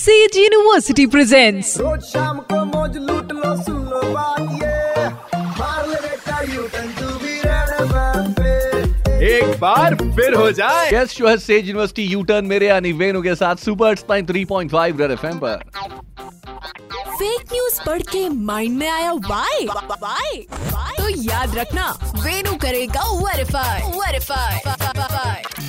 [0.00, 5.08] Says university presents रोज शाम को मौज लूट लो सुन लो बात ये।
[5.58, 8.52] मार ले बेटा U turn to be Red FM पे
[9.32, 13.22] एक बार फिर हो जाए। यस शो है सेज यूनिवर्सिटी यू टर्न मेरे यानी वेनु
[13.22, 15.56] के साथ सुपर स्पाइन 3.5 रेड एफएम पर।
[17.10, 20.46] फेक न्यूज़ पढ़ के माइंड में आया वाई वाई
[20.96, 21.90] तो याद रखना
[22.24, 24.54] वेनु करेगा वेरीफाई वेरीफाई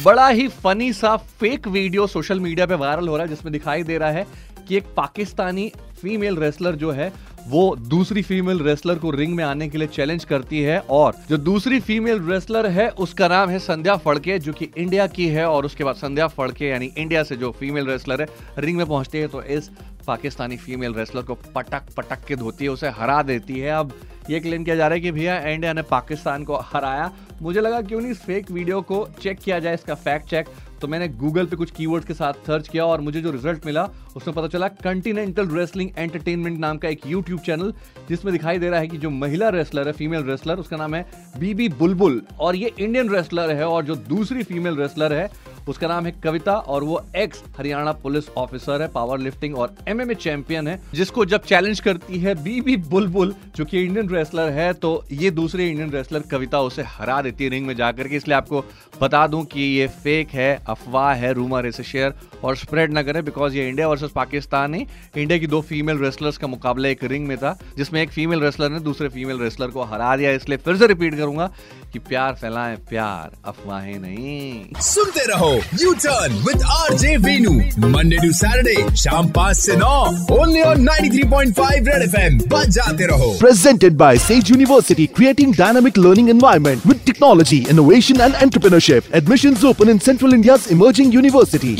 [0.03, 3.83] बड़ा ही फनी सा फेक वीडियो सोशल मीडिया पे वायरल हो रहा है, जिसमें दिखाई
[3.83, 4.25] दे रहा है
[4.67, 5.71] कि एक पाकिस्तानी
[6.01, 7.11] फीमेल रेसलर जो है,
[7.47, 11.37] वो दूसरी फीमेल रेसलर को रिंग में आने के लिए चैलेंज करती है और जो
[11.39, 15.65] दूसरी फीमेल रेसलर है, उसका नाम है संध्या फड़के, जो कि इंडिया की है और
[15.65, 18.27] उसके बाद संध्या फड़के यानी इंडिया से जो फीमेल रेसलर है
[18.57, 19.69] रिंग में पहुँचती है तो इस
[20.07, 23.93] पाकिस्तानी फीमेल रेसलर को पटक पटक के धोती है, उसे हरा देती है। अब
[24.29, 27.11] ये क्लेम किया जा रहा है कि भैया इंडिया ने पाकिस्तान को हराया।
[27.41, 30.47] मुझे लगा क्यों नहीं इस फेक वीडियो को चेक किया जाए, इसका फैक्ट चेक
[30.81, 33.83] तो मैंने गूगल पे कुछ कीवर्ड्स के साथ सर्च किया और मुझे जो रिज़ल्ट मिला,
[34.15, 37.73] उसमें पता चला कंटिनेंटल रेसलिंग एंटरटेनमेंट नाम का एक यूट्यूब चैनल
[38.09, 41.05] जिसमें दिखाई दे रहा है कि जो महिला रेसलर है फीमेल रेसलर उसका नाम है
[41.39, 45.29] बीबी बुलबुल और ये इंडियन रेसलर है और जो दूसरी फीमेल रेसलर है
[45.67, 50.15] उसका नाम है कविता और वो एक्स हरियाणा पुलिस ऑफिसर है पावर लिफ्टिंग और एमएमए
[50.15, 54.91] चैंपियन है, जिसको जब चैलेंज करती है बीबी बुलबुल जो कि इंडियन रेसलर है तो
[55.11, 58.63] ये दूसरे इंडियन रेसलर कविता उसे हरा देती है रिंग में जाकर के। इसलिए आपको
[59.01, 63.23] बता दूँ कि ये फेक है, अफवाह है रूमर इसे शेयर और स्प्रेड ना करें
[63.25, 64.85] बिकॉज़ ये इंडिया वर्सेस पाकिस्तान है
[65.17, 68.69] इंडिया की दो फीमेल रेसलर्स का मुकाबला एक रिंग में था, जिसमें एक फीमेल रेसलर
[68.69, 71.49] ने दूसरे फीमेल रेसलर को हरा दिया। इसलिए फिर से रिपीट करूँगा
[71.93, 75.50] कि प्यार फैलाएँ, प्यार, अफवाहें नहीं। सुनते रहो
[75.82, 77.52] U turn with R J Venu
[77.88, 79.94] Monday to Saturday शाम पाँच से नौ
[80.38, 86.86] ओनली ऑन 93.5 रेड एफएम बजाते रहो Presented by Sage University, creating dynamic learning environment
[86.92, 89.10] with technology, innovation and entrepreneurship.
[89.20, 91.74] Admissions open in Central India's emerging university.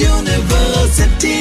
[0.00, 1.36] University